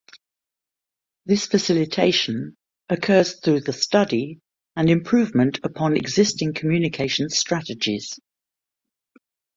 This 1.27 1.45
facilitation 1.45 2.57
occurs 2.89 3.39
through 3.39 3.59
the 3.59 3.73
study 3.73 4.39
and 4.75 4.89
improvement 4.89 5.59
upon 5.63 5.95
existing 5.95 6.55
communications 6.55 7.37
strategies. 7.37 8.19